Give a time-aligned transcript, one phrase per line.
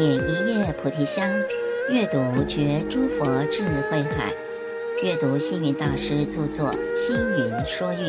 [0.00, 1.30] 点一叶菩提香，
[1.90, 4.32] 阅读觉诸佛智慧海。
[5.04, 8.06] 阅读星云大师著作《星云说喻》，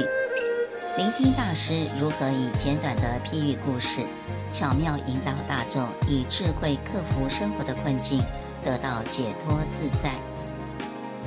[0.95, 3.99] 聆听大师如何以简短的譬喻故事，
[4.53, 8.21] 巧妙引导大众以智慧克服生活的困境，
[8.63, 10.13] 得到解脱自在。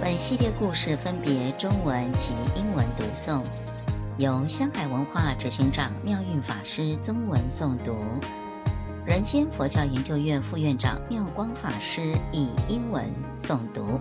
[0.00, 3.42] 本系列故事分别中文及英文读诵，
[4.17, 7.94] 由香海文化执行长妙运法师中文诵读。
[9.05, 13.04] 人间佛教研究院副院长妙光法师以英文
[13.39, 14.00] 诵读。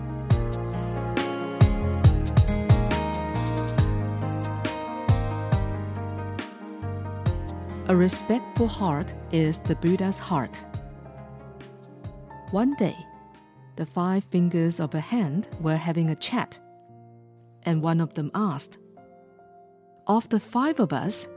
[7.88, 10.62] A respectful heart is the Buddha's heart.
[12.52, 12.94] One day,
[13.76, 16.58] the five fingers of a hand were having a chat,
[17.64, 18.78] and one of them asked,
[20.06, 21.28] Of the five of us,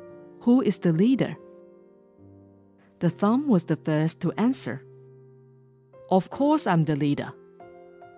[0.41, 1.37] who is the leader?
[2.98, 4.82] The thumb was the first to answer.
[6.10, 7.32] Of course, I'm the leader.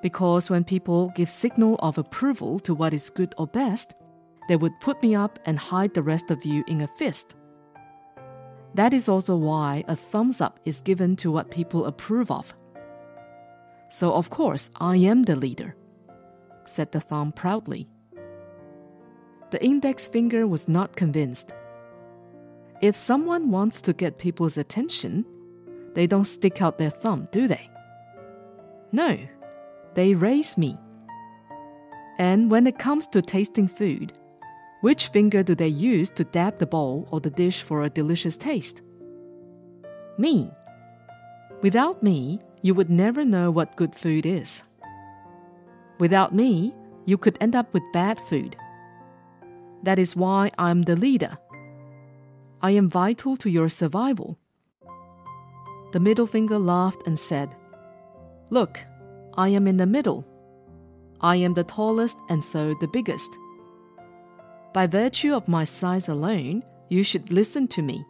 [0.03, 3.95] Because when people give signal of approval to what is good or best,
[4.49, 7.35] they would put me up and hide the rest of you in a fist.
[8.75, 12.55] That is also why a thumbs up is given to what people approve of.
[13.89, 15.75] So, of course, I am the leader,
[16.67, 17.89] said the thumb proudly.
[19.51, 21.53] The index finger was not convinced.
[22.81, 25.25] If someone wants to get people's attention,
[25.95, 27.69] they don't stick out their thumb, do they?
[28.93, 29.19] No,
[29.95, 30.79] they raise me.
[32.19, 34.13] And when it comes to tasting food,
[34.81, 38.37] which finger do they use to dab the bowl or the dish for a delicious
[38.37, 38.83] taste?
[40.17, 40.49] Me.
[41.63, 44.63] Without me, you would never know what good food is.
[45.99, 46.73] Without me,
[47.07, 48.57] you could end up with bad food.
[49.83, 51.37] That is why I'm the leader
[52.61, 54.39] I am vital to your survival.
[55.93, 57.55] The middle finger laughed and said,
[58.51, 58.81] Look,
[59.37, 60.27] I am in the middle.
[61.21, 63.39] I am the tallest and so the biggest.
[64.75, 68.05] By virtue of my size alone, you should listen to me,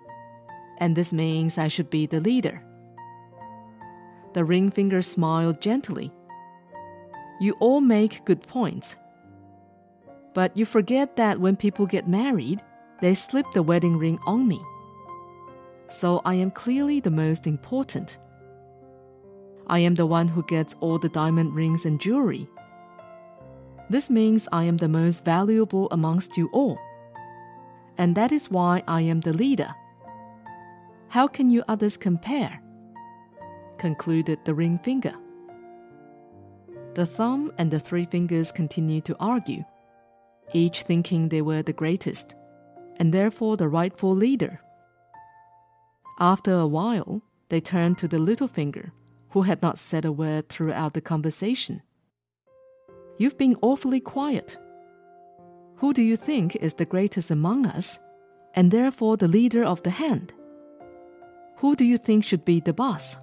[0.79, 2.63] and this means I should be the leader.
[4.33, 6.13] The ring finger smiled gently.
[7.41, 8.97] You all make good points.
[10.35, 12.63] But you forget that when people get married,
[13.01, 14.61] they slipped the wedding ring on me.
[15.89, 18.19] So I am clearly the most important.
[19.67, 22.49] I am the one who gets all the diamond rings and jewelry.
[23.91, 26.79] This means I am the most valuable amongst you all.
[27.97, 29.75] And that is why I am the leader.
[31.09, 32.61] How can you others compare?
[33.79, 35.15] concluded the ring finger.
[36.95, 39.65] The thumb and the three fingers continued to argue,
[40.53, 42.35] each thinking they were the greatest
[42.99, 44.61] and therefore the rightful leader.
[46.19, 48.93] After a while, they turned to the little finger,
[49.31, 51.83] who had not said a word throughout the conversation.
[53.19, 54.57] You've been awfully quiet.
[55.77, 57.99] Who do you think is the greatest among us,
[58.55, 60.33] and therefore the leader of the hand?
[61.59, 63.17] Who do you think should be the boss?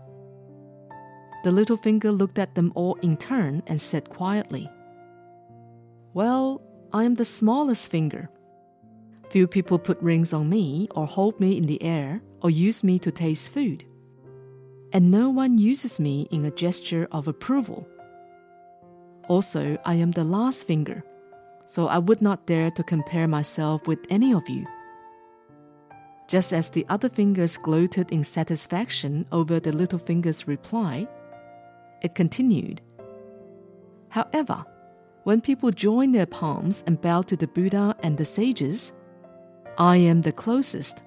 [1.43, 4.69] The little finger looked at them all in turn and said quietly,
[6.13, 6.61] Well,
[6.91, 8.29] I am the smallest finger
[9.35, 12.97] Few people put rings on me or hold me in the air or use me
[12.99, 13.83] to taste food.
[14.93, 17.85] And no one uses me in a gesture of approval.
[19.27, 21.03] Also, I am the last finger,
[21.65, 24.65] so I would not dare to compare myself with any of you.
[26.29, 31.09] Just as the other fingers gloated in satisfaction over the little finger's reply,
[32.01, 32.79] it continued.
[34.07, 34.63] However,
[35.25, 38.93] when people join their palms and bow to the Buddha and the sages,
[39.77, 41.03] I am the closest.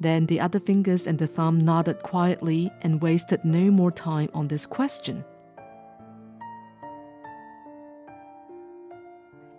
[0.00, 4.48] Then the other fingers and the thumb nodded quietly and wasted no more time on
[4.48, 5.24] this question.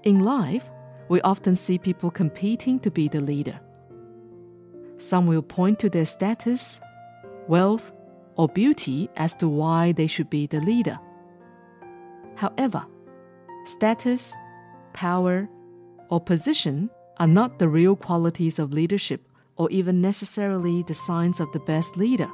[0.03, 0.69] In life,
[1.09, 3.59] we often see people competing to be the leader.
[4.97, 6.81] Some will point to their status,
[7.47, 7.93] wealth,
[8.35, 10.99] or beauty as to why they should be the leader.
[12.35, 12.85] However,
[13.65, 14.35] status,
[14.91, 15.47] power,
[16.09, 16.89] or position
[17.23, 21.95] are not the real qualities of leadership or even necessarily the signs of the best
[21.95, 22.29] leader.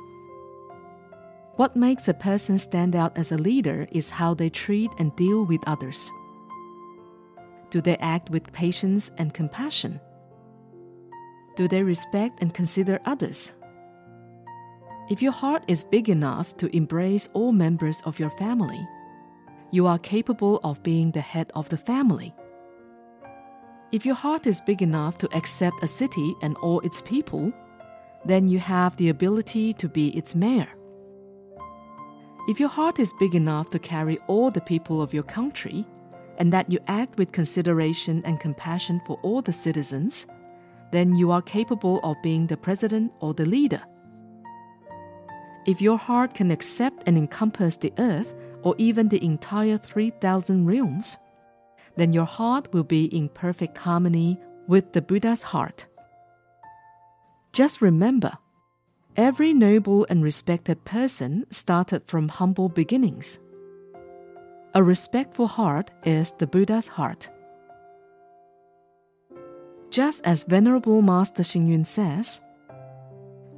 [1.58, 5.46] What makes a person stand out as a leader is how they treat and deal
[5.46, 6.10] with others.
[7.70, 10.02] Do they act with patience and compassion?
[11.56, 13.54] Do they respect and consider others?
[15.08, 18.88] If your heart is big enough to embrace all members of your family,
[19.70, 22.34] you are capable of being the head of the family.
[23.92, 27.52] If your heart is big enough to accept a city and all its people,
[28.24, 30.70] then you have the ability to be its mayor.
[32.48, 35.88] If your heart is big enough to carry all the people of your country,
[36.38, 40.26] and that you act with consideration and compassion for all the citizens,
[40.92, 43.82] then you are capable of being the president or the leader.
[45.66, 48.34] If your heart can accept and encompass the earth
[48.64, 51.18] or even the entire 3,000 realms,
[52.00, 55.86] then your heart will be in perfect harmony with the Buddha's heart.
[57.52, 58.38] Just remember,
[59.16, 63.40] every noble and respected person started from humble beginnings.
[64.76, 67.30] A respectful heart is the Buddha's heart.
[69.90, 72.40] Just as Venerable Master Xing says,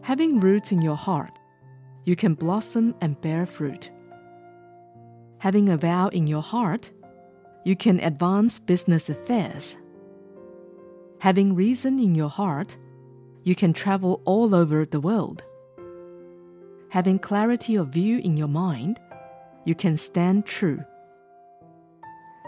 [0.02, 1.38] having roots in your heart,
[2.06, 3.92] you can blossom and bear fruit.
[5.40, 6.92] Having a vow in your heart,
[7.64, 9.78] you can advance business affairs.
[11.20, 12.78] Having reason in your heart,
[13.44, 15.44] you can travel all over the world.
[16.90, 19.00] Having clarity of view in your mind,
[19.66, 20.84] you can stand true.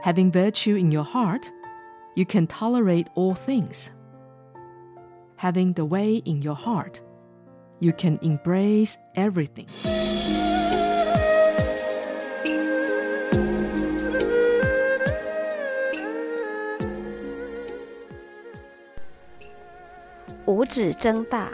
[0.01, 1.49] Having virtue in your heart,
[2.15, 3.91] you can tolerate all things.
[5.37, 7.01] Having the way in your heart,
[7.79, 9.67] you can embrace everything.
[20.45, 21.49] 五指睁大。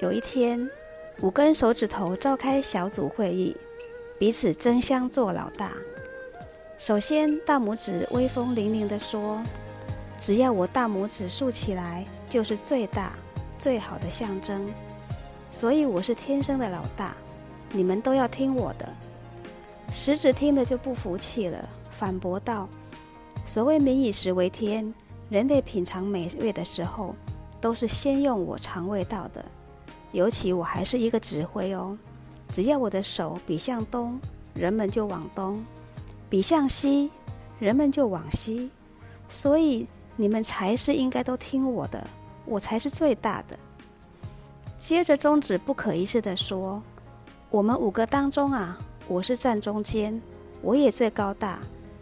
[0.00, 0.68] 有一天，
[1.20, 3.56] 五根手指头召开小组会议，
[4.18, 5.70] 彼此争相做老大。
[6.78, 9.40] 首先，大拇指威风凛凛地说
[10.18, 13.12] ：“只要我大拇指竖起来，就是最大、
[13.56, 14.68] 最好的象征。
[15.48, 17.14] 所以我是天生的老大，
[17.70, 18.88] 你们都要听我的。”
[19.92, 22.68] 食指听了就不服气了，反驳道
[23.46, 24.92] ：“所谓民以食为天，
[25.30, 27.14] 人类品尝美味的时候，
[27.60, 29.44] 都是先用我尝味道的。
[30.12, 31.96] 尤其我还是一个指挥哦，
[32.48, 34.18] 只要我的手比向东，
[34.54, 35.62] 人们就往东。”
[36.28, 37.08] 比向西，
[37.60, 38.68] 人们就往西，
[39.28, 39.86] 所以
[40.16, 42.04] 你们才是应该都听我的，
[42.44, 43.56] 我才是最大的。
[44.76, 46.82] 接着中指不可一世的说
[47.48, 48.76] ：“我们五个当中啊，
[49.06, 50.20] 我是站中间，
[50.62, 51.60] 我也最高大，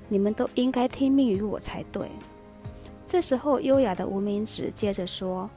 [0.08, 2.10] 你们都应该听命于我才对。”
[3.14, 5.48] 这时候优雅的无名指接着说：“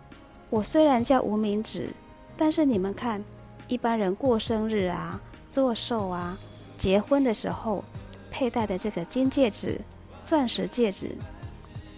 [0.51, 1.89] 我虽然叫无名指，
[2.37, 3.23] 但是你们看，
[3.67, 5.19] 一般人过生日啊、
[5.49, 6.37] 做寿啊、
[6.77, 7.83] 结婚的时候。”
[8.29, 9.81] 佩戴的这个金戒指、
[10.21, 11.17] 钻石戒指，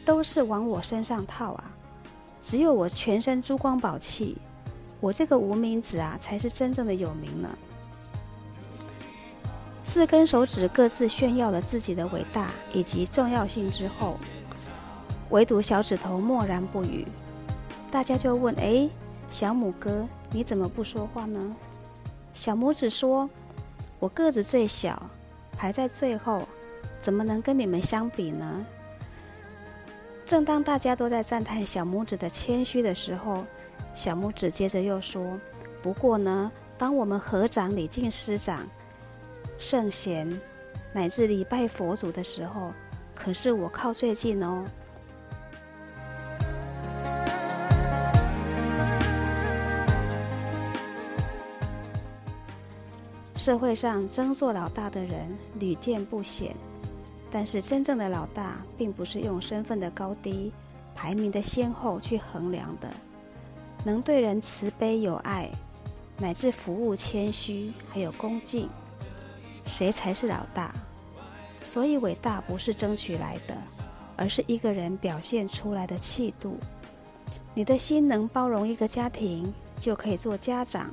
[0.05, 1.71] 都是往我身上套啊！
[2.41, 4.37] 只有我全身珠光宝气，
[5.01, 7.49] 我这个无名指啊，才是真正的有名呢。
[9.83, 14.15] 四根手指各自炫耀了自己的伟大以及重要性之后，
[15.29, 17.05] 唯独小指头默然不语。
[17.91, 18.89] 大家就问：“哎，
[19.29, 21.55] 小拇哥，你怎么不说话呢？”
[22.33, 23.29] 小拇指说
[23.99, 25.01] ：“我个子最小。”
[25.57, 26.43] 排在最后，
[27.01, 28.65] 怎么能跟你们相比呢？
[30.25, 33.43] 正当大家都在赞叹小拇指的谦虚的时候，
[33.93, 35.37] 小拇指接着又说
[35.83, 38.65] ：“不过呢，当我们合掌礼敬师长、
[39.57, 40.39] 圣贤，
[40.93, 42.71] 乃至礼拜佛祖的时候，
[43.13, 44.63] 可是我靠最近哦。”
[53.39, 56.53] 社会上争做老大的人屡见不鲜，
[57.31, 60.51] 但是真正的老大并不是用身份的高低、
[60.93, 62.89] 排名的先后去衡量的，
[63.85, 65.49] 能对人慈悲有爱，
[66.17, 68.67] 乃至服务谦虚，还有恭敬，
[69.63, 70.73] 谁才是老大？
[71.63, 73.55] 所以伟大不是争取来的，
[74.17, 76.57] 而是一个人表现出来的气度。
[77.53, 80.87] 你的心能包容一个家庭，就可以做家长；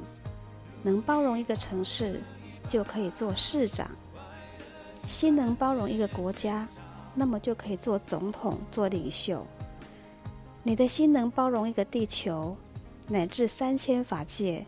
[0.85, 2.23] 能包容一个城市。
[2.69, 3.91] 就可以做市长，
[5.07, 6.67] 心能包容一个国家，
[7.15, 9.47] 那么就可以做总统、做领袖。
[10.63, 12.57] 你的心能包容一个地球，
[13.09, 14.67] 乃至三千法界，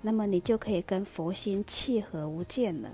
[0.00, 2.88] 那么你就可以跟佛心契合无间了。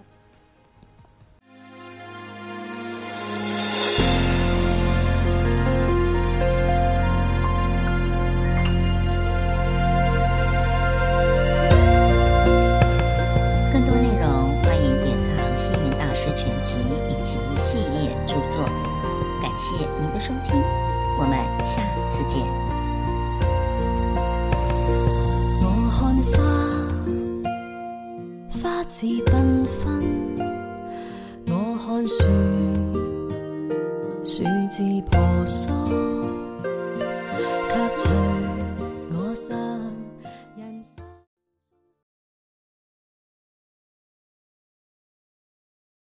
[28.88, 30.02] 自缤纷。
[31.47, 32.25] 我看树，
[34.25, 35.71] 树枝婆娑，
[37.68, 38.48] 却随。